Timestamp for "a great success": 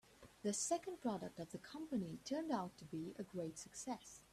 3.19-4.21